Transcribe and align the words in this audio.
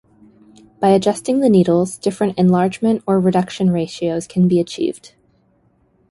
By 0.79 0.89
adjusting 0.89 1.41
the 1.41 1.49
needles 1.49 1.99
different 1.99 2.39
enlargement 2.39 3.03
or 3.05 3.19
reduction 3.19 3.69
ratios 3.69 4.25
can 4.25 4.47
be 4.47 4.59
achieved. 4.59 5.13